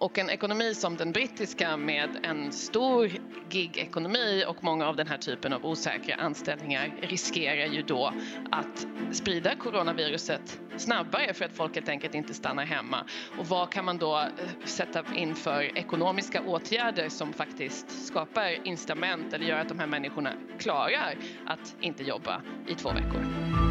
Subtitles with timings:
[0.00, 3.10] Och en ekonomi som den brittiska med en stor
[3.50, 8.12] gig-ekonomi och många av den här typen av osäkra anställningar riskerar ju då
[8.50, 13.04] att sprida coronaviruset snabbare för att folk helt enkelt inte stannar hemma.
[13.38, 14.28] Och vad kan man då eh,
[14.64, 20.32] sätta in för ekonomiska åtgärder som faktiskt skapar incitament eller gör att de här människorna
[20.58, 21.14] klarar
[21.46, 23.69] att inte jobba i två veckor?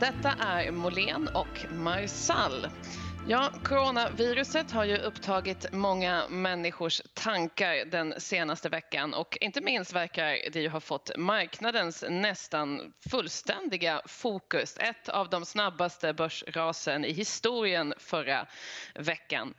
[0.00, 2.66] Detta är Molén och Marsall.
[3.28, 10.50] Ja, coronaviruset har ju upptagit många människors tankar den senaste veckan och inte minst verkar
[10.52, 14.76] det ju ha fått marknadens nästan fullständiga fokus.
[14.80, 18.46] Ett av de snabbaste börsrasen i historien förra
[18.94, 19.54] veckan.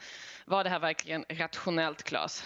[0.46, 2.44] Var det här verkligen rationellt, Claes?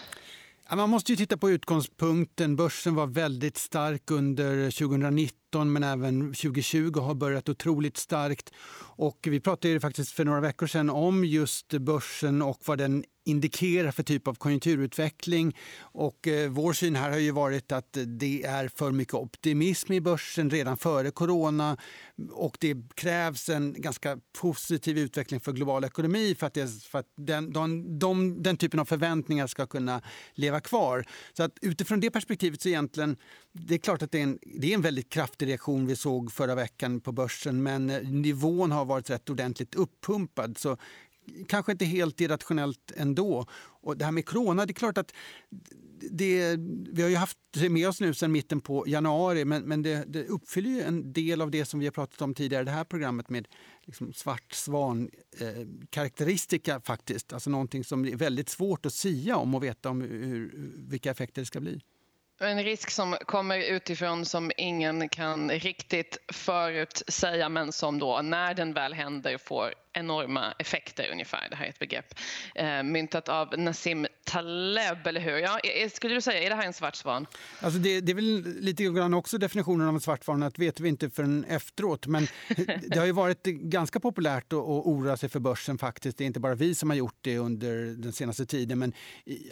[0.73, 2.55] Man måste ju titta på utgångspunkten.
[2.55, 8.51] Börsen var väldigt stark under 2019 men även 2020 har börjat otroligt starkt.
[8.97, 13.91] Och vi pratade faktiskt för några veckor sedan om just börsen och vad den indikerar
[13.91, 15.57] för typ av konjunkturutveckling.
[15.79, 20.01] Och eh, vår syn här har ju varit att det är för mycket optimism i
[20.01, 21.77] börsen redan före corona
[22.31, 27.09] och det krävs en ganska positiv utveckling för global ekonomi för att, det, för att
[27.17, 30.01] den, de, de, den typen av förväntningar ska kunna
[30.33, 31.05] leva kvar.
[31.33, 33.17] Så att utifrån det perspektivet så egentligen,
[33.51, 36.31] det är klart att det är en, det är en väldigt kraftig reaktion vi såg
[36.31, 40.57] förra veckan på börsen men eh, nivån har varit rätt ordentligt uppumpad.
[40.57, 40.77] Så
[41.47, 43.45] kanske inte helt irrationellt ändå.
[43.81, 45.13] Och det här med corona, det är klart att
[46.11, 46.55] det,
[46.91, 50.03] vi har ju haft det med oss nu sedan mitten på januari men, men det,
[50.07, 52.71] det uppfyller ju en del av det som vi har pratat om tidigare i det
[52.71, 53.47] här programmet med
[53.83, 57.33] liksom svart svan-karaktäristika eh, faktiskt.
[57.33, 61.41] Alltså någonting som är väldigt svårt att sia om och veta om hur, vilka effekter
[61.41, 61.81] det ska bli.
[62.39, 68.73] En risk som kommer utifrån som ingen kan riktigt förutsäga men som då när den
[68.73, 71.47] väl händer får enorma effekter ungefär.
[71.49, 72.13] Det här är ett begrepp
[72.55, 75.37] eh, myntat av Nassim Taleb, eller hur?
[75.37, 75.59] Ja,
[75.93, 77.27] skulle du säga, är det här en svart svan?
[77.59, 80.79] Alltså det, det är väl lite grann också definitionen av en svart svan, att vet
[80.79, 82.07] vi inte förrän efteråt.
[82.07, 82.27] Men
[82.87, 86.17] det har ju varit ganska populärt att, att oroa sig för börsen faktiskt.
[86.17, 88.79] Det är inte bara vi som har gjort det under den senaste tiden.
[88.79, 88.93] Men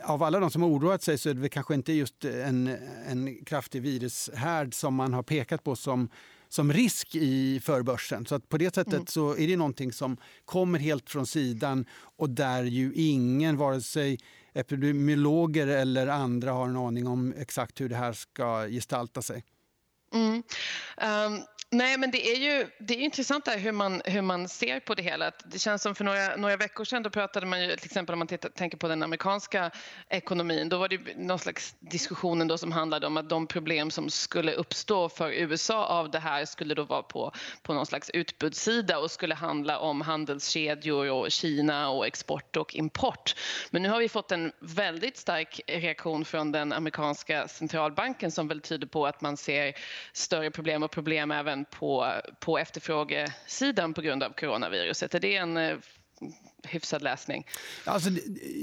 [0.04, 2.78] av alla de som har oroat sig så är det kanske inte just en,
[3.08, 6.10] en kraftig virushärd som man har pekat på som
[6.53, 8.25] som risk i förbörsen.
[8.25, 9.06] Så att på det sättet mm.
[9.06, 11.86] så är det någonting som kommer helt från sidan
[12.18, 14.19] och där ju ingen, vare sig
[14.53, 19.44] epidemiologer eller andra har en aning om exakt hur det här ska gestalta sig.
[20.13, 20.36] Mm.
[20.36, 21.44] Um,
[21.74, 24.96] Nej, men det är ju det är intressant där hur man, hur man ser på
[24.96, 25.32] det hela.
[25.46, 28.20] Det känns som för några, några veckor sedan då pratade man ju till exempel om
[28.20, 29.72] man tittar, tänker på den amerikanska
[30.10, 30.70] ekonomin.
[30.70, 34.54] Då var det någon slags diskussion då som handlade om att de problem som skulle
[34.54, 39.12] uppstå för USA av det här skulle då vara på, på någon slags utbudssida och
[39.12, 43.36] skulle handla om handelskedjor och Kina och export och import.
[43.72, 48.62] Men nu har vi fått en väldigt stark reaktion från den amerikanska centralbanken som väl
[48.62, 49.74] tyder på att man ser
[50.14, 55.16] större problem och problem även på, på efterfrågesidan på grund av coronaviruset.
[55.16, 55.78] Är det en eh,
[56.68, 57.48] hyfsad läsning?
[57.86, 58.10] Alltså,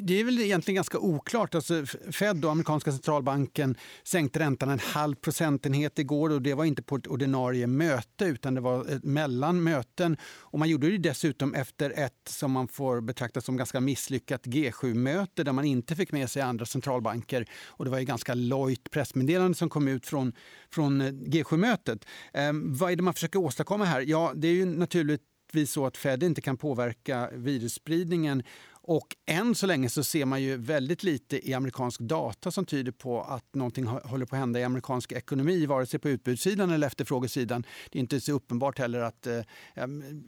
[0.03, 1.55] det är väl egentligen ganska oklart.
[1.55, 6.83] Alltså, Fed och amerikanska centralbanken sänkte räntan en halv procentenhet igår och det var inte
[6.83, 10.17] på ett ordinarie möte utan det var ett mellan möten.
[10.23, 15.45] Och man gjorde det dessutom efter ett som man får betrakta som ganska misslyckat G7-möte
[15.45, 17.47] där man inte fick med sig andra centralbanker.
[17.67, 20.33] Och det var ett ganska lojt pressmeddelande som kom ut från,
[20.73, 22.05] från G7-mötet.
[22.33, 24.01] Ehm, vad är det man försöker åstadkomma här?
[24.01, 25.23] Ja, det är ju naturligt
[25.55, 28.43] givetvis så att Fed inte kan påverka virusspridningen.
[28.83, 32.93] Och än så länge så ser man ju väldigt lite i amerikansk data som tyder
[32.93, 36.87] på att någonting håller på att hända i amerikansk ekonomi, vare sig på utbudssidan eller
[36.87, 37.65] efterfrågesidan.
[37.91, 39.41] Det är inte så uppenbart heller att, eh,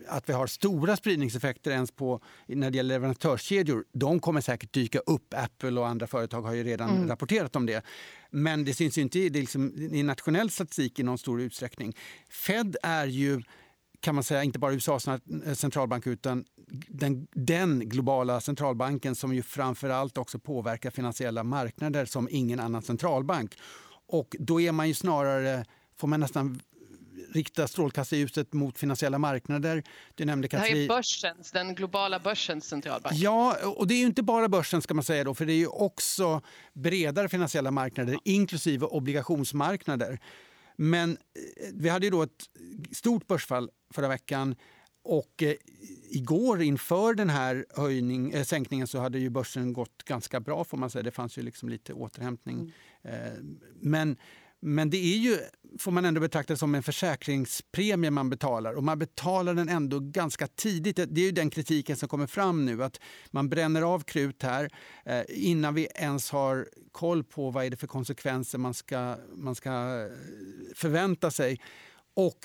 [0.09, 3.85] att vi har stora spridningseffekter ens på, när det gäller leverantörskedjor.
[3.93, 5.35] De kommer säkert dyka upp.
[5.35, 7.09] Apple och andra företag har ju redan mm.
[7.09, 7.85] rapporterat om det.
[8.31, 11.97] Men det syns inte i, liksom, i nationell statistik i någon stor utsträckning.
[12.31, 13.43] Fed är ju
[14.03, 15.09] kan man säga, inte bara USAs
[15.55, 16.45] centralbank utan
[16.89, 22.83] den, den globala centralbanken som ju framför allt också påverkar finansiella marknader som ingen annan
[22.83, 23.59] centralbank.
[24.09, 25.65] Och då är man ju snarare,
[25.97, 26.61] får man nästan
[27.33, 29.83] rikta strålkastarljuset mot finansiella marknader.
[30.15, 33.17] Du nämnde Det här är börsens, den globala börsens centralbank.
[33.17, 35.67] Ja, och det är inte bara börsen ska man säga då, för det är ju
[35.67, 36.41] också
[36.73, 40.21] bredare finansiella marknader, inklusive obligationsmarknader.
[40.77, 41.17] Men eh,
[41.75, 42.51] vi hade ju då ett
[42.93, 44.55] stort börsfall förra veckan
[45.05, 45.55] och eh,
[46.11, 50.79] igår inför den här höjning, eh, sänkningen så hade ju börsen gått ganska bra får
[50.79, 51.03] man säga.
[51.03, 52.73] Det fanns ju liksom lite återhämtning.
[53.03, 53.23] Mm.
[53.27, 53.33] Eh,
[53.81, 54.17] men
[54.65, 55.39] Men det är ju,
[55.79, 60.47] får man ändå betrakta som en försäkringspremie man betalar och man betalar den ändå ganska
[60.47, 60.97] tidigt.
[60.97, 63.01] Det är ju den kritiken som kommer fram nu att
[63.31, 64.71] man bränner av krut här
[65.05, 69.55] eh, innan vi ens har koll på vad är det för konsekvenser man ska, man
[69.55, 70.13] ska eh,
[70.75, 71.61] förvänta sig.
[72.15, 72.39] Och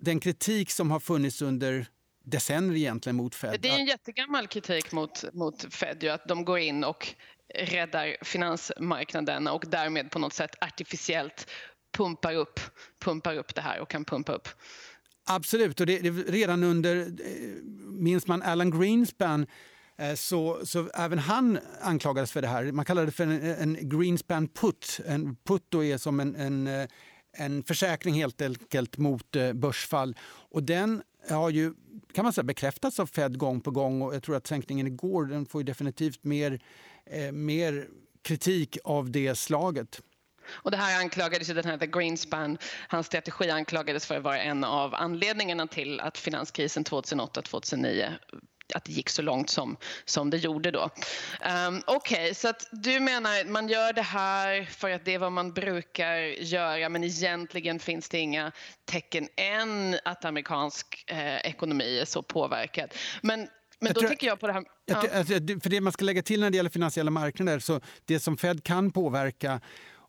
[0.00, 1.86] den kritik som har funnits under
[2.24, 3.60] decennier egentligen mot Fed.
[3.60, 7.14] Det är en jättegammal kritik mot, mot Fed, ju, att de går in och
[7.54, 11.50] räddar finansmarknaden och därmed på något sätt artificiellt
[11.96, 12.60] pumpar upp,
[13.04, 14.48] pumpar upp det här och kan pumpa upp.
[15.24, 17.06] Absolut, och det, det redan under, eh,
[17.86, 19.46] minns man Alan Greenspan
[19.98, 22.72] eh, så, så även han anklagades för det här.
[22.72, 25.00] Man kallar det för en, en Greenspan put.
[25.06, 26.88] En put då är som en, en, eh,
[27.32, 30.16] en försäkring helt enkelt mot börsfall.
[30.50, 31.74] Och den har ju
[32.12, 35.24] kan man säga, bekräftats av Fed gång på gång och jag tror att sänkningen igår
[35.24, 36.60] den får definitivt mer
[37.10, 37.88] eh, mer
[38.22, 40.00] kritik av det slaget.
[40.48, 42.58] Och det här anklagades ju den här The Greenspan,
[42.88, 48.12] hans strategi anklagades för att vara en av anledningarna till att finanskrisen 2008-2009
[48.74, 50.82] att det gick så långt som, som det gjorde då.
[50.82, 55.14] Um, Okej, okay, så att du menar att man gör det här för att det
[55.14, 58.52] är vad man brukar göra men egentligen finns det inga
[58.84, 62.94] tecken än att amerikansk eh, ekonomi är så påverkad.
[63.22, 63.48] Men
[63.82, 64.64] men då tror, tänker jag på det här...
[64.84, 65.00] Ja.
[65.62, 68.64] för det man ska lägga till när det gäller finansiella marknader, så det som Fed
[68.64, 69.60] kan påverka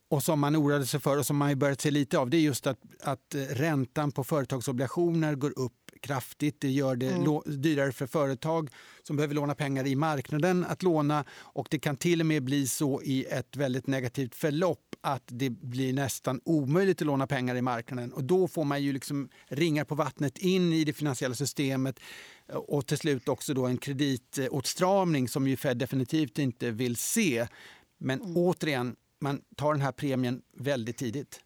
[0.09, 2.41] och som man oroade sig för och som man börjat se lite av, det är
[2.41, 5.73] just att, att räntan på företagsobligationer går upp
[6.03, 6.61] kraftigt.
[6.61, 7.41] Det gör det mm.
[7.45, 8.69] dyrare för företag
[9.03, 12.67] som behöver låna pengar i marknaden att låna och det kan till och med bli
[12.67, 17.61] så i ett väldigt negativt förlopp att det blir nästan omöjligt att låna pengar i
[17.61, 22.00] marknaden och då får man ju liksom ringar på vattnet in i det finansiella systemet
[22.53, 27.47] och till slut också då en kreditåtstramning som ju Fed definitivt inte vill se.
[28.00, 28.38] Men mm.
[28.38, 31.39] återigen, man tar den här premien väldigt tidigt.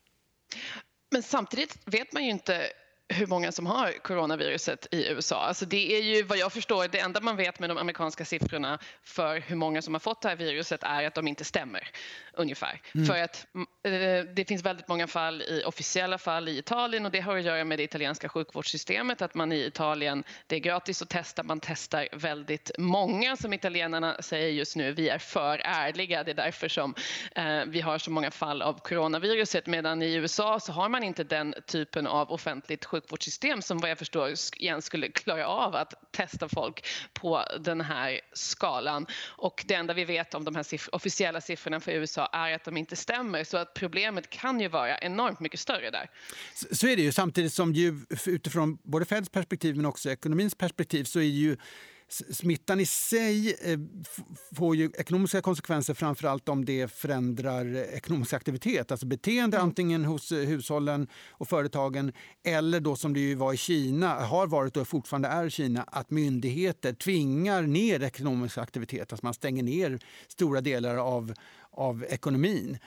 [1.11, 2.61] Men samtidigt vet man ju inte
[3.09, 5.35] hur många som har coronaviruset i USA.
[5.43, 8.79] Alltså det är ju vad jag förstår det enda man vet med de amerikanska siffrorna
[9.03, 11.89] för hur många som har fått det här viruset är att de inte stämmer
[12.33, 12.81] ungefär.
[12.95, 13.07] Mm.
[13.07, 13.47] För att
[13.93, 17.43] Eh, det finns väldigt många fall i officiella fall i Italien och det har att
[17.43, 21.59] göra med det italienska sjukvårdssystemet att man i Italien, det är gratis att testa, man
[21.59, 26.67] testar väldigt många som italienarna säger just nu, vi är för ärliga, det är därför
[26.67, 26.95] som
[27.35, 31.23] eh, vi har så många fall av coronaviruset medan i USA så har man inte
[31.23, 36.49] den typen av offentligt sjukvårdssystem som vad jag förstår igen skulle klara av att testa
[36.49, 39.05] folk på den här skalan.
[39.25, 42.63] Och det enda vi vet om de här siff officiella siffrorna för USA är att
[42.63, 43.43] de inte stämmer.
[43.43, 46.09] Så att problemet kan ju vara enormt mycket större där.
[46.71, 51.03] Så är det ju samtidigt som ju utifrån både Feds perspektiv men också ekonomins perspektiv
[51.03, 51.57] så är ju
[52.09, 53.79] Smittan i sig eh,
[54.55, 59.67] får ju ekonomiska konsekvenser framförallt om det förändrar ekonomisk aktivitet, alltså beteende mm.
[59.67, 62.13] antingen hos eh, hushållen och företagen
[62.43, 65.83] eller då som det ju var i Kina, har varit och fortfarande är i Kina,
[65.87, 71.33] att myndigheter tvingar ner ekonomisk aktivitet, alltså man stänger ner stora delar av,
[71.71, 72.77] av ekonomin.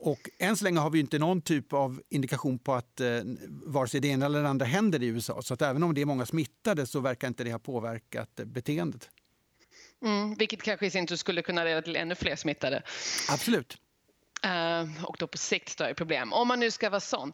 [0.00, 3.08] Och än så länge har vi inte någon typ av indikation på att eh,
[3.48, 5.42] vare sig det ena eller det andra händer i USA.
[5.42, 8.46] Så att även om det är många smittade så verkar inte det ha påverkat eh,
[8.46, 9.10] beteendet.
[10.04, 12.82] Mm, vilket kanske i sin tur skulle kunna leda till ännu fler smittade.
[13.30, 13.76] Absolut.
[14.46, 17.32] Uh, och då på sikt större problem, om man nu ska vara sån.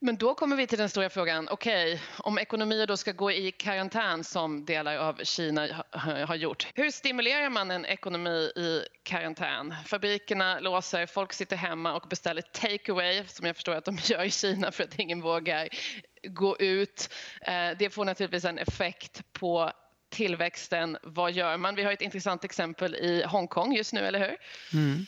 [0.00, 3.32] Men då kommer vi till den stora frågan, okej, okay, om ekonomier då ska gå
[3.32, 5.84] i karantän som delar av Kina
[6.26, 6.66] har gjort.
[6.74, 9.74] Hur stimulerar man en ekonomi i karantän?
[9.86, 14.30] Fabrikerna låser, folk sitter hemma och beställer takeaway som jag förstår att de gör i
[14.30, 15.68] Kina för att ingen vågar
[16.22, 17.14] gå ut.
[17.48, 19.72] Uh, det får naturligtvis en effekt på
[20.08, 20.98] tillväxten.
[21.02, 21.74] Vad gör man?
[21.74, 24.36] Vi har ett intressant exempel i Hongkong just nu, eller hur?
[24.80, 25.06] Mm.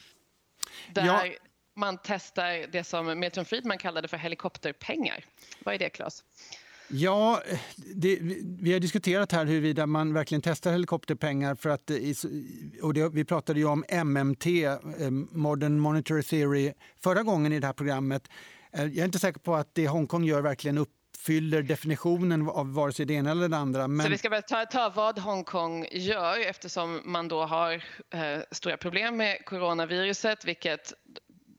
[0.92, 1.24] Där ja.
[1.76, 5.24] man testar det som Milton Friedman kallade för helikopterpengar.
[5.64, 6.24] Vad är det, Claes?
[6.90, 7.42] Ja,
[7.94, 8.18] det,
[8.60, 11.54] vi har diskuterat här huruvida man verkligen testar helikopterpengar.
[11.54, 11.90] För att,
[12.82, 17.66] och det, vi pratade ju om MMT, eh, Modern Monetary Theory, förra gången i det
[17.66, 18.28] här programmet.
[18.72, 20.78] Eh, jag är inte säker på att det Hongkong gör verkligen
[21.28, 23.88] uppfyller definitionen av vare sig det ena eller det andra.
[23.88, 24.04] Men...
[24.06, 27.72] Så vi ska bara ta, ta vad Hongkong gör eftersom man då har
[28.10, 30.92] eh, stora problem med coronaviruset vilket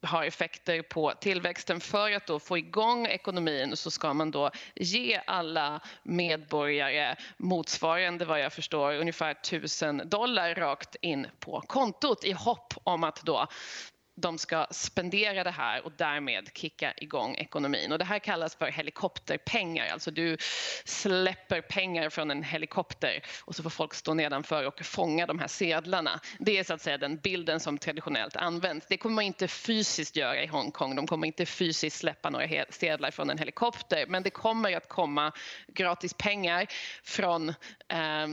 [0.01, 1.79] har effekter på tillväxten.
[1.79, 8.39] För att då få igång ekonomin så ska man då ge alla medborgare motsvarande vad
[8.39, 13.47] jag förstår ungefär 1000 dollar rakt in på kontot i hopp om att då
[14.21, 17.91] de ska spendera det här och därmed kicka igång ekonomin.
[17.91, 20.38] Och det här kallas för helikopterpengar, alltså du
[20.85, 25.47] släpper pengar från en helikopter och så får folk stå nedanför och fånga de här
[25.47, 26.19] sedlarna.
[26.39, 28.88] Det är så att säga den bilden som traditionellt används.
[28.89, 30.95] Det kommer man inte fysiskt göra i Hongkong.
[30.95, 35.31] De kommer inte fysiskt släppa några sedlar från en helikopter, men det kommer att komma
[35.67, 36.67] gratis pengar
[37.03, 37.49] från
[37.89, 38.27] eh,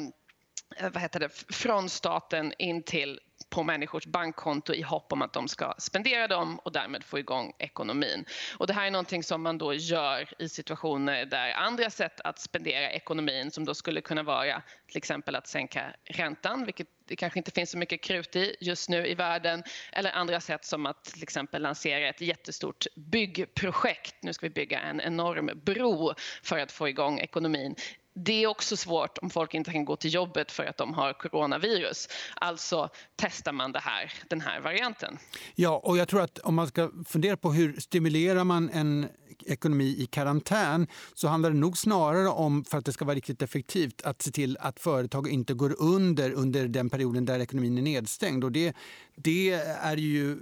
[0.81, 5.49] vad heter det, från staten in till på människors bankkonto i hopp om att de
[5.49, 8.25] ska spendera dem och därmed få igång ekonomin.
[8.59, 12.39] Och det här är någonting som man då gör i situationer där andra sätt att
[12.39, 17.39] spendera ekonomin som då skulle kunna vara till exempel att sänka räntan, vilket det kanske
[17.39, 19.63] inte finns så mycket krut i just nu i världen,
[19.93, 24.15] eller andra sätt som att till exempel lansera ett jättestort byggprojekt.
[24.23, 27.75] Nu ska vi bygga en enorm bro för att få igång ekonomin
[28.19, 31.13] det är också svårt om folk inte kan gå till jobbet för att de har
[31.13, 32.09] coronavirus.
[32.35, 35.19] Alltså testar man det här, den här varianten.
[35.55, 39.09] Ja, och jag tror att om man ska fundera på hur stimulerar man en
[39.47, 43.43] ekonomi i karantän så handlar det nog snarare om, för att det ska vara riktigt
[43.43, 47.83] effektivt, att se till att företag inte går under under den perioden där ekonomin är
[47.83, 48.45] nedstängd.
[48.45, 48.77] Och det,
[49.17, 50.39] det är ju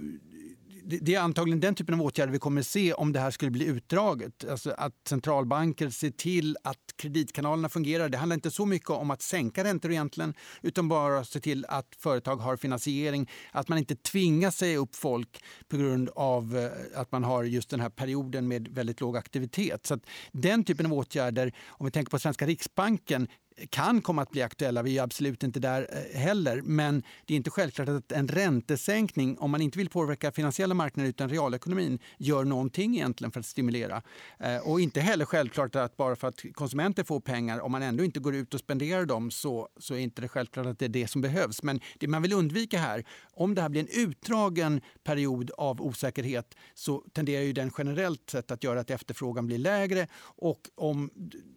[0.87, 3.51] det är antagligen den typen av åtgärder vi kommer att se om det här skulle
[3.51, 4.45] bli utdraget.
[4.49, 8.09] Alltså att centralbanker ser till att kreditkanalerna fungerar.
[8.09, 11.95] Det handlar inte så mycket om att sänka räntor egentligen utan bara se till att
[11.99, 13.29] företag har finansiering.
[13.51, 17.69] Att man inte tvingar sig upp folk på grund av eh, att man har just
[17.69, 19.85] den här perioden med väldigt låg aktivitet.
[19.85, 19.99] Så
[20.31, 23.27] den typen av åtgärder, om vi tänker på Svenska Riksbanken,
[23.69, 24.81] kan komma att bli aktuella.
[24.81, 26.61] Vi är absolut inte där eh, heller.
[26.61, 31.09] Men det är inte självklart att en räntesänkning, om man inte vill påverka finansiella marknader
[31.09, 34.01] utan realekonomin, gör någonting egentligen för att stimulera.
[34.39, 38.03] Eh, och inte heller självklart att bara för att konsumenter får pengar, om man ändå
[38.03, 40.89] inte går ut och spenderar dem så, så är inte det självklart att det är
[40.89, 41.63] det som behövs.
[41.63, 46.55] Men det man vill undvika här, om det här blir en utdragen period av osäkerhet
[46.73, 50.07] så tenderar ju den generellt sett att göra att efterfrågan blir lägre.
[50.17, 51.09] Och om,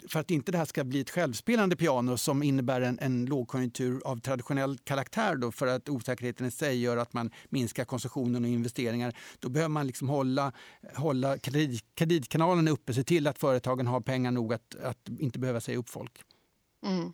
[0.09, 4.03] för att inte det här ska bli ett självspelande piano som innebär en, en lågkonjunktur
[4.05, 8.51] av traditionell karaktär då, för att osäkerheten i sig gör att man minskar konsumtionen och
[8.51, 9.15] investeringar.
[9.39, 10.53] Då behöver man liksom hålla,
[10.95, 15.61] hålla kredit, kreditkanalen uppe, se till att företagen har pengar nog att, att inte behöva
[15.61, 16.23] säga upp folk.
[16.83, 17.13] Mm.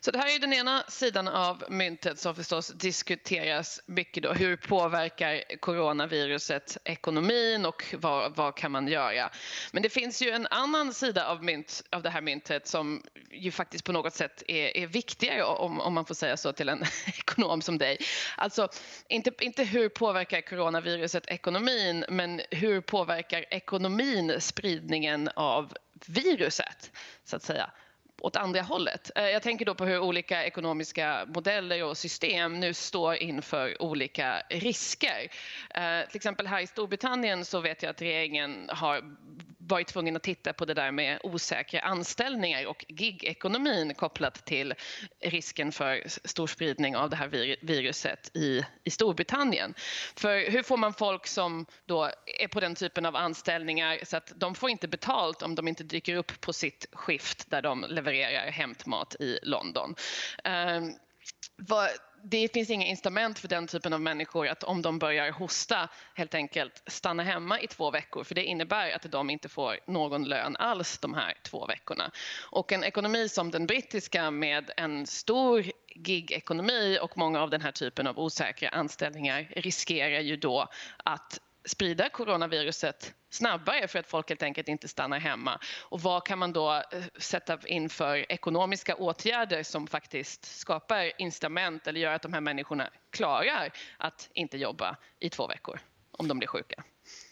[0.00, 4.22] Så det här är den ena sidan av myntet som förstås diskuteras mycket.
[4.22, 4.32] Då.
[4.32, 9.30] Hur påverkar coronaviruset ekonomin och vad, vad kan man göra?
[9.72, 13.50] Men det finns ju en annan sida av, mynt, av det här myntet som ju
[13.50, 16.82] faktiskt på något sätt är, är viktigare om, om man får säga så till en
[17.06, 17.98] ekonom som dig.
[18.36, 18.68] Alltså
[19.08, 25.72] inte, inte hur påverkar coronaviruset ekonomin men hur påverkar ekonomin spridningen av
[26.06, 26.90] viruset
[27.24, 27.70] så att säga
[28.26, 29.10] åt andra hållet.
[29.16, 34.42] Eh, jag tänker då på hur olika ekonomiska modeller och system nu står inför olika
[34.50, 35.30] risker.
[35.74, 39.00] Eh, till exempel här i Storbritannien så vet jag att regeringen har
[39.68, 44.74] varit tvungen att titta på det där med osäkra anställningar och gigekonomin kopplat till
[45.20, 49.74] risken för stor spridning av det här viruset i, i Storbritannien.
[50.16, 54.32] För hur får man folk som då är på den typen av anställningar så att
[54.36, 58.50] de får inte betalt om de inte dyker upp på sitt skift där de levererar
[58.50, 59.94] hämtmat i London.
[60.44, 60.94] Um,
[61.56, 61.88] vad,
[62.28, 66.34] det finns inga incitament för den typen av människor att om de börjar hosta helt
[66.34, 70.56] enkelt stanna hemma i två veckor för det innebär att de inte får någon lön
[70.56, 72.10] alls de här två veckorna.
[72.50, 75.64] Och en ekonomi som den brittiska med en stor
[75.94, 82.08] gigekonomi och många av den här typen av osäkra anställningar riskerar ju då att sprida
[82.08, 85.60] coronaviruset snabbare för att folk helt enkelt inte stannar hemma.
[85.82, 86.82] Och vad kan man då eh,
[87.18, 92.90] sätta in för ekonomiska åtgärder som faktiskt skapar incitament eller gör att de här människorna
[93.10, 95.80] klarar att inte jobba i två veckor
[96.16, 96.84] om de blir sjuka?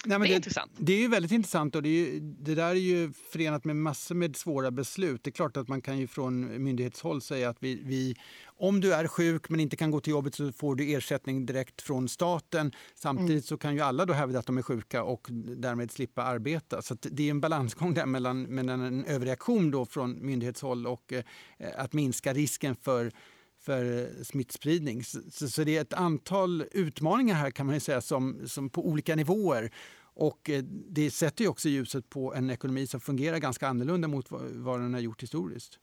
[0.05, 0.73] Nej, det är det, intressant.
[0.79, 4.15] Det är ju väldigt intressant och det, ju, det, där är ju förenat med massor
[4.15, 5.25] med svåra beslut.
[5.25, 8.95] Det är klart att man kan ju från myndighetshåll säga att vi, vi, om du
[8.95, 12.73] är sjuk men inte kan gå till jobbet så får du ersättning direkt från staten.
[12.95, 13.43] Samtidigt mm.
[13.43, 15.27] så kan ju alla då hävda att de är sjuka och
[15.57, 16.83] därmed slippa arbeta.
[16.83, 21.25] Så det är en balansgång där mellan, mellan en överreaktion då från myndighetshåll och eh,
[21.77, 23.13] att minska risken för
[23.65, 25.05] för eh, smittspridning.
[25.05, 29.15] Så, så, det är ett antal utmaningar här kan man säga som, som på olika
[29.15, 29.71] nivåer.
[30.17, 34.27] Och eh, det sätter ju också ljuset på en ekonomi som fungerar ganska annorlunda mot
[34.31, 35.79] vad den har gjort historiskt.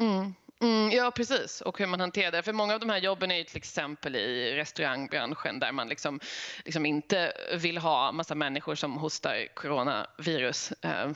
[0.00, 0.34] Mm.
[0.60, 1.60] Mm, ja, precis.
[1.60, 2.42] Och hur man hanterar det.
[2.42, 6.20] För många av de här jobben är ju till exempel i restaurangbranschen där man liksom,
[6.64, 10.72] liksom inte vill ha massa människor som hostar coronavirus.
[10.82, 11.14] Ehm,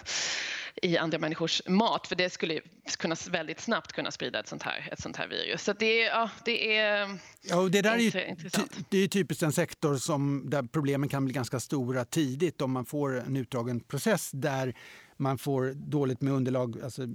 [0.82, 2.60] i andra människors mat för det skulle
[2.98, 5.62] kunna väldigt snabbt kunna sprida ett sånt här, ett sånt här virus.
[5.62, 8.76] Så det, ja, det är ja, och det där är intressant.
[8.88, 12.84] det är typiskt en sektor som, där problemen kan bli ganska stora tidigt om man
[12.84, 14.74] får en utdragen process där
[15.16, 17.06] man får dåligt med underlag, alltså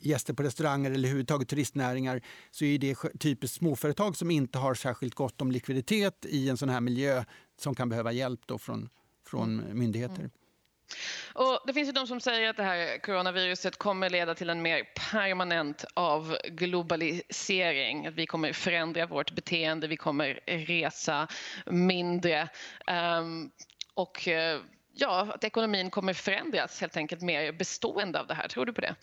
[0.00, 5.14] gäster på restauranger eller överhuvudtaget turistnäringar så är det typiskt småföretag som inte har särskilt
[5.14, 7.24] gott om likviditet i en sån här miljö
[7.60, 8.88] som kan behöva hjälp då från,
[9.26, 9.78] från mm.
[9.78, 10.18] myndigheter.
[10.18, 10.30] Mm.
[11.32, 14.62] Och det finns ju de som säger att det här coronaviruset kommer leda till en
[14.62, 18.06] mer permanent avglobalisering.
[18.06, 21.28] Att vi kommer förändra vårt beteende, vi kommer resa
[21.66, 22.48] mindre.
[23.20, 23.50] Um,
[23.94, 24.60] och eh,
[24.94, 28.48] ja, att ekonomin kommer förändras helt enkelt mer bestående av det här.
[28.48, 28.94] Tror du på det?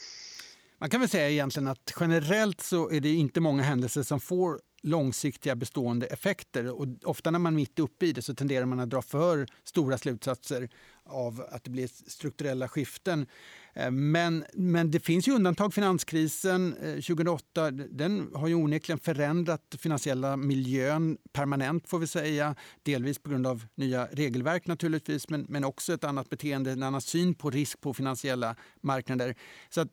[0.77, 4.60] Man kan väl säga egentligen att generellt så är det inte många händelser som får
[4.86, 6.82] långsiktiga bestående effekter.
[6.82, 9.48] Och ofta när man är mitt uppe i det så tenderar man att dra för
[9.63, 10.70] stora slutsatser
[11.05, 13.25] av att det blir strukturella skiften.
[13.74, 15.74] Eh, men, men det finns ju undantag.
[15.74, 21.89] Finanskrisen eh, 2008 den har ju onekligen förändrat den finansiella miljön permanent.
[21.89, 22.55] får vi säga.
[22.83, 27.01] Delvis på grund av nya regelverk naturligtvis men, men också ett annat beteende, en annan
[27.01, 29.35] syn på risk på finansiella marknader.
[29.69, 29.89] Så att,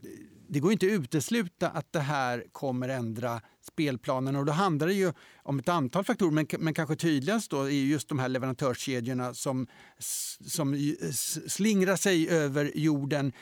[0.48, 4.36] det går inte att utesluta att det här kommer ändra spelplanen.
[4.36, 7.70] Och då handlar det ju om ett antal faktorer, men, men kanske tydligast då är
[7.70, 9.66] just de här leverantörskedjorna som,
[10.46, 10.74] som
[11.46, 13.32] slingra sig över jorden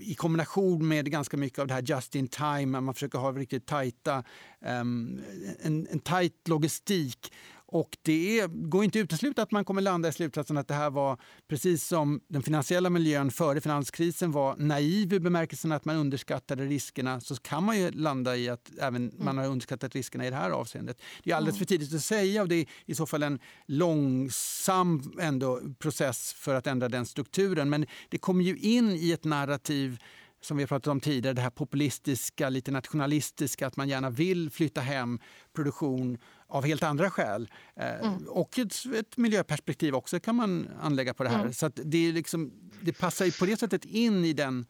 [0.00, 3.66] i kombination med ganska mycket av det här just in time, man försöker ha riktigt
[3.66, 4.24] tajta,
[4.60, 5.20] um,
[5.62, 7.32] en, en tajt logistik
[7.70, 10.74] och det är, går inte att utesluta att man kommer landa i slutsatsen att det
[10.74, 15.96] här var precis som den finansiella miljön före finanskrisen var naiv i bemärkelsen att man
[15.96, 19.24] underskattade riskerna så kan man ju landa i att även mm.
[19.24, 21.00] man har underskattat riskerna i det här avseendet.
[21.24, 25.12] Det är alldeles för tidigt att säga och det är i så fall en långsam
[25.20, 27.70] ändå process för att ändra den strukturen.
[27.70, 29.98] Men det kommer ju in i ett narrativ
[30.40, 34.50] som vi har pratat om tidigare, det här populistiska, lite nationalistiska, att man gärna vill
[34.50, 35.18] flytta hem
[35.52, 36.18] produktion
[36.48, 37.48] av helt andra skäl.
[37.76, 38.28] Eh, mm.
[38.28, 41.40] Och ett, ett, miljöperspektiv också kan man anlägga på det här.
[41.40, 41.52] Mm.
[41.52, 44.66] Så det, är liksom, det passar på det sättet in i, den,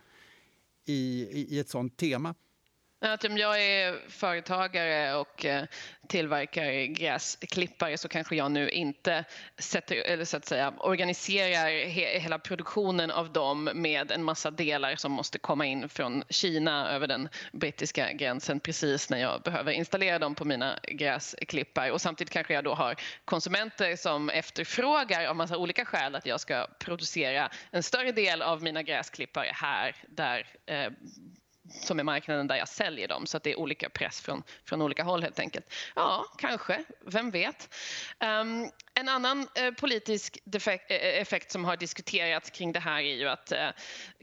[0.86, 2.34] i, i ett sånt tema.
[3.00, 5.64] Om typ, jag är företagare och eh,
[6.08, 9.24] tillverkar gräsklippare så kanske jag nu inte
[9.58, 14.96] sätter, eller så att säga, organiserar he, hela produktionen av dem med en massa delar
[14.96, 20.18] som måste komma in från Kina över den brittiska gränsen precis när jag behöver installera
[20.18, 21.92] dem på mina gräsklippare.
[21.92, 26.40] Och samtidigt kanske jag då har konsumenter som efterfrågar av massa olika skäl att jag
[26.40, 30.90] ska producera en större del av mina gräsklippare här där eh,
[31.70, 33.26] som är marknaden där jag säljer dem.
[33.26, 35.72] Så att det är olika press från, från olika håll helt enkelt.
[35.94, 36.84] Ja, kanske.
[37.00, 37.74] Vem vet?
[38.20, 43.14] Um, en annan eh, politisk defekt, eh, effekt som har diskuterats kring det här är
[43.14, 43.68] ju att eh,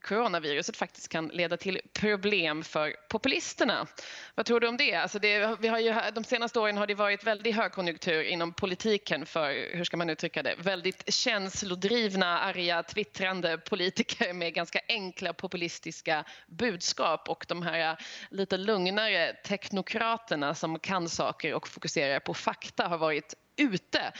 [0.06, 3.88] coronaviruset faktiskt kan leda till problem för populisterna.
[4.36, 4.96] Vad tror du om det?
[4.96, 9.26] Alltså det vi har ju, de senaste åren har det varit väldigt högkonjunktur inom politiken
[9.26, 16.26] för, hur ska man uttrycka det, väldigt känslodrivna, arga, twittrande politiker med ganska enkla populistiska
[16.48, 17.98] budskap och de här
[18.30, 24.14] lite lugnare teknokraterna som kan saker och fokuserar på fakta har varit ute.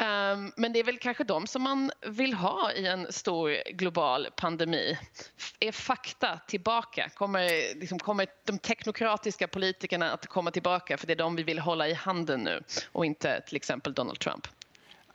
[0.00, 4.28] Um, men det är väl kanske de som man vill ha i en stor global
[4.36, 4.98] pandemi.
[5.60, 7.10] Är fakta tillbaka?
[7.14, 11.58] Kommer, liksom, kommer de teknokratiska politikerna att komma tillbaka för det är de vi vill
[11.58, 14.46] hålla i handen nu och inte till exempel Donald Trump?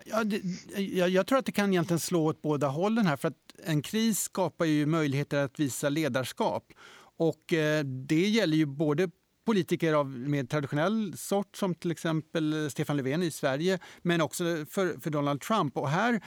[0.06, 0.42] Ja, det,
[0.82, 3.82] jag, jag, tror att det kan egentligen slå åt båda hållen här för att en
[3.82, 6.74] kris skapar ju möjligheter att visa ledarskap.
[7.18, 9.10] Och eh, det gäller ju både
[9.48, 15.00] politiker av mer traditionell sort som till exempel Stefan Löfven i Sverige men också för,
[15.02, 15.78] för Donald Trump.
[15.78, 16.22] Och här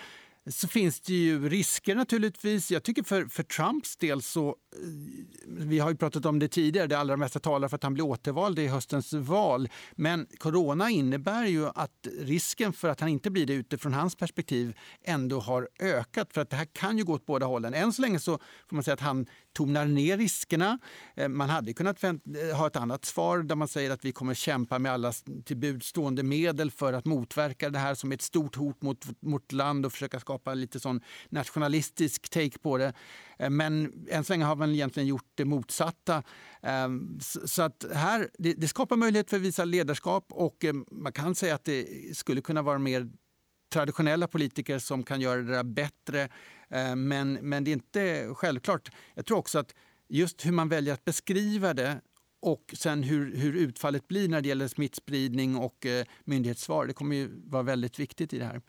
[0.47, 2.71] så finns det ju risker naturligtvis.
[2.71, 4.55] Jag tycker för, för Trumps del så, eh,
[5.47, 8.05] vi har ju pratat om det tidigare, det allra mesta talar för att han blir
[8.05, 9.69] återvald i höstens val.
[9.93, 14.77] Men corona innebär ju att risken för att han inte blir det utifrån hans perspektiv
[15.05, 16.33] ändå har ökat.
[16.33, 17.75] För att det här kan ju gå åt båda hållen.
[17.75, 20.79] Än så länge så får man säga att han tonar ner riskerna.
[21.15, 22.13] Eh, man hade kunnat eh,
[22.57, 25.13] ha ett annat svar där man säger att vi kommer kämpa med alla
[25.45, 29.93] tillbudstående medel för att motverka det här som ett stort hot mot vårt land och
[29.93, 32.93] försöka skapa lite sån nationalistisk take på det.
[33.39, 36.23] Eh, men än så länge har man egentligen gjort det motsatta.
[36.63, 41.55] Ehm, så att här, det skapar möjlighet för att visa ledarskap och man kan säga
[41.55, 41.87] att det
[42.17, 43.09] skulle kunna vara mer
[43.71, 46.29] traditionella politiker som kan göra det där bättre.
[46.71, 48.91] Eh, men, men det är inte självklart.
[49.15, 49.75] Jag tror också att
[50.09, 52.01] just hur man väljer att beskriva det
[52.43, 57.17] och sen hur, hur utfallet blir när det gäller smittspridning och eh, myndighetssvar, det kommer
[57.17, 58.61] ju vara väldigt viktigt i det här.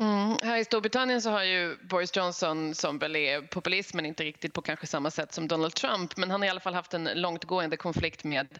[0.00, 0.36] Mm.
[0.42, 4.52] Här i Storbritannien så har ju Boris Johnson, som väl är populist men inte riktigt
[4.52, 7.08] på kanske samma sätt som Donald Trump, men han har i alla fall haft en
[7.14, 8.58] långtgående konflikt med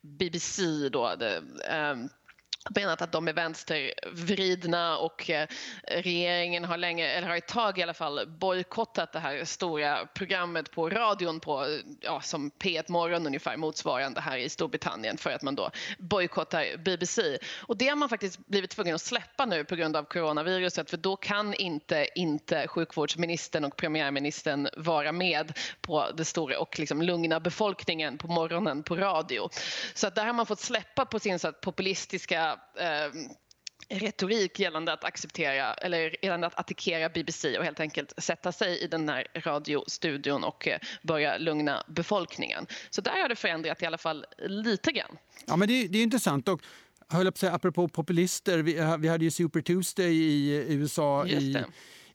[0.00, 1.42] BBC då, det,
[1.92, 2.08] um,
[2.68, 5.48] menat att de är vänstervridna och eh,
[5.88, 10.70] regeringen har länge, eller har ett tag i alla fall, bojkottat det här stora programmet
[10.70, 11.68] på radion på, eh,
[12.00, 17.38] ja, som P1 Morgon ungefär motsvarande här i Storbritannien för att man då bojkottar BBC.
[17.60, 20.96] Och det har man faktiskt blivit tvungen att släppa nu på grund av coronaviruset för
[20.96, 27.40] då kan inte, inte sjukvårdsministern och premiärministern vara med på det stora och liksom lugna
[27.40, 29.48] befolkningen på morgonen på radio.
[29.94, 33.20] Så att där har man fått släppa på sin så att, populistiska eh,
[33.88, 38.86] retorik gällande att acceptera eller gällande att attackera BBC och helt enkelt sätta sig i
[38.86, 42.66] den här radiostudion och eh, börja lugna befolkningen.
[42.90, 45.16] Så där har det förändrat i alla fall lite grann.
[45.46, 46.48] Ja, men det, det är intressant.
[46.48, 46.62] Och
[47.08, 51.64] höll på säga, apropå populister, vi, eh, vi hade ju Super Tuesday i USA i,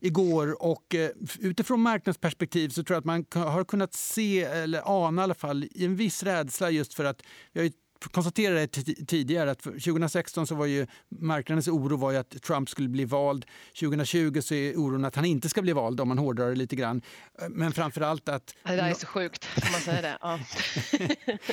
[0.00, 5.22] igår och eh, utifrån marknadsperspektiv så tror jag att man har kunnat se eller ana
[5.22, 7.22] i alla fall en viss rädsla just för att
[7.52, 7.70] vi har
[8.10, 8.66] konstaterade
[9.06, 13.46] tidigare att 2016 så var ju marknadens oro var att Trump skulle bli vald.
[13.80, 16.76] 2020 så är oron att han inte ska bli vald om man hårdrar det lite
[16.76, 17.02] grann.
[17.50, 18.54] Men framförallt att...
[18.62, 20.18] Det där är så sjukt, om man säger det.
[20.20, 20.38] Ja.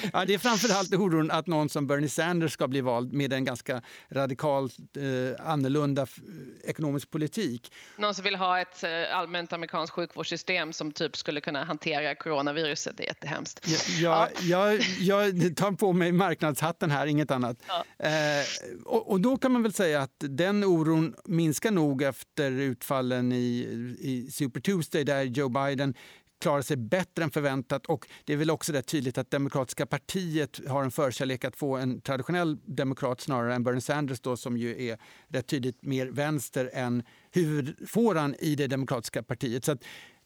[0.14, 3.46] ja, det är framförallt oron att någon som Bernie Sanders ska bli vald med en
[3.46, 6.08] ganska radikalt eh, annorlunda
[6.64, 7.74] ekonomisk politik.
[7.98, 12.98] Någon som vill ha ett eh, allmänt amerikanskt sjukvårdssystem som typ skulle kunna hantera coronaviruset.
[12.98, 13.68] Det är jättehemskt.
[14.00, 14.54] Ja, ja.
[14.54, 16.12] Jag, jag tar på mig
[16.44, 17.58] marknadshatten här, inget annat.
[17.68, 18.08] Ja.
[18.08, 18.46] Eh,
[18.86, 23.68] och, och, då kan man väl säga att den oron minskar nog efter utfallen i,
[24.00, 25.94] i Super Tuesday där Joe Biden
[26.42, 27.86] klarar sig bättre än förväntat.
[27.86, 31.78] Och Det är väl också rätt tydligt att Demokratiska partiet har en förkärlek att få
[31.78, 36.70] en traditionell demokrat snarare än Bernie Sanders då, som ju är rätt tydligt mer vänster
[36.74, 39.66] än huvudfåran i det Demokratiska partiet.
[39.66, 39.78] Så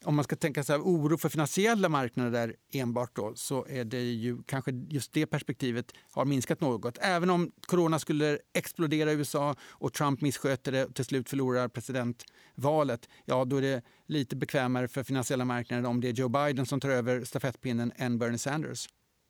[0.04, 4.42] om man ska tänka sig oro för finansiella marknader enbart då, så är det ju
[4.46, 6.98] kanske just det perspektivet har minskat något.
[7.00, 11.68] Även om corona skulle explodera i USA och Trump missköter det och till slut förlorar
[11.68, 16.66] presidentvalet, ja då är det lite bekvämare för finansiella marknader om det är Joe Biden
[16.66, 18.88] som tar över stafettpinnen än Bernie Sanders.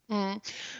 [0.09, 0.39] Mm.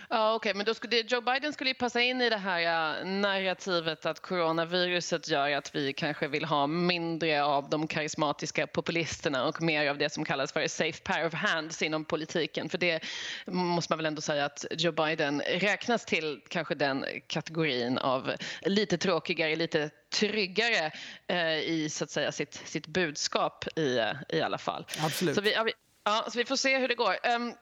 [0.10, 0.54] Ja, okay.
[0.54, 5.28] men då skulle, Joe Biden skulle ju passa in i det här narrativet att coronaviruset
[5.28, 10.10] gör att vi kanske vill ha mindre av de karismatiska populisterna och mer av det
[10.10, 12.70] som kallas för safe pair of hands inom politiken.
[12.70, 13.04] För det
[13.46, 18.98] måste man väl ändå säga att Joe Biden räknas till kanske den kategorin av lite
[18.98, 20.92] tråkigare, lite tryggare
[21.28, 24.86] eh, i så att säga sitt, sitt budskap i, i alla fall.
[25.06, 25.36] Absolut.
[25.36, 25.72] Så vi, ja, vi,
[26.04, 27.16] ja, så vi får se hur det går.
[27.36, 27.54] Um,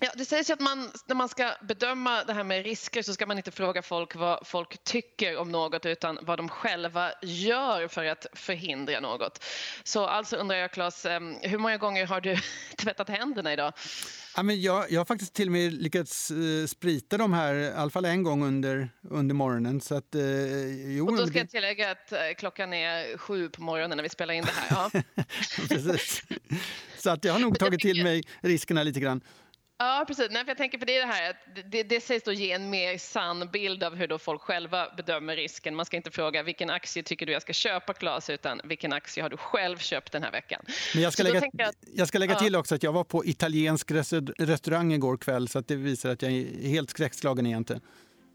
[0.00, 3.26] Ja, det sägs att man, när man ska bedöma det här med risker så ska
[3.26, 8.04] man inte fråga folk vad folk tycker om något utan vad de själva gör för
[8.04, 9.44] att förhindra något.
[9.84, 11.06] Så alltså undrar jag, Claes,
[11.42, 12.36] hur många gånger har du
[12.76, 13.72] tvättat händerna idag?
[14.36, 17.72] Ja, men jag, jag har faktiskt till och med lyckats uh, sprita dem här, i
[17.72, 19.80] alla fall en gång under, under morgonen.
[19.80, 23.62] Så att, uh, jo, och då ska jag tillägga att uh, klockan är sju på
[23.62, 25.04] morgonen när vi spelar in det här.
[25.16, 25.24] Ja.
[26.98, 29.20] Så att jag har nog tagit till mig riskerna lite grann.
[29.78, 30.28] Ja, precis.
[30.30, 31.36] Nej, för jag tänker på det, det här att
[31.70, 35.36] det, det sägs då ge en mer sann bild av hur då folk själva bedömer
[35.36, 35.74] risken.
[35.74, 39.22] Man ska inte fråga vilken aktie tycker du jag ska köpa, Claes, utan vilken aktie
[39.22, 40.64] har du själv köpt den här veckan?
[40.94, 43.24] Men jag ska så lägga, jag, jag ska lägga till också att jag var på
[43.24, 43.90] italiensk
[44.38, 47.82] restaurang igår kväll så att det visar att jag är helt skräckslagen egentligen.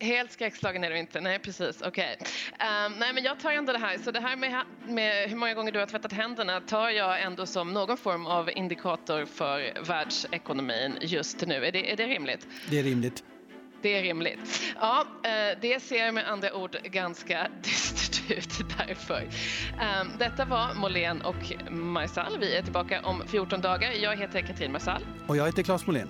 [0.02, 1.22] Helt skräckslagen är du inte.
[1.22, 1.82] Nej, precis.
[1.82, 2.18] Okej.
[2.20, 2.86] Okay.
[2.86, 3.98] Um, nej, men jag tar ändå det här.
[3.98, 7.46] Så det här med, med hur många gånger du har tvättat händerna tar jag ändå
[7.46, 11.66] som någon form av indikator för världsekonomin just nu.
[11.66, 12.48] Är det, är det rimligt?
[12.70, 13.24] Det är rimligt.
[13.82, 14.74] Det är rimligt.
[14.82, 19.28] Ja, eh, det ser med andra ord ganska dystert ut därför.
[19.82, 22.38] Ehm, detta var Molén och Marsall.
[22.40, 23.92] Vi är tillbaka om 14 dagar.
[23.92, 25.02] Jag heter Katrin Marsall.
[25.28, 26.10] Och jag heter Claes Molén.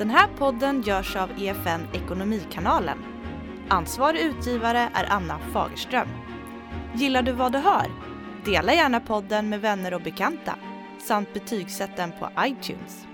[0.00, 2.98] Den här podden görs av EFN Ekonomikanalen.
[3.68, 6.08] Ansvarig utgivare är Anna Fagerström.
[6.94, 7.86] Gillar du vad du hör?
[8.44, 10.54] Dela gärna podden med vänner och bekanta
[10.98, 13.06] samt betygsätt den på iTunes.